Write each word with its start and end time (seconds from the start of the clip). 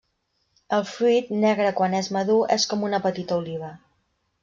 El 0.77 0.85
fruit, 0.91 1.29
negre 1.45 1.69
quan 1.81 1.99
és 2.01 2.11
madur, 2.19 2.41
és 2.59 2.69
com 2.73 2.91
una 2.91 3.05
petita 3.09 3.43
oliva. 3.45 3.75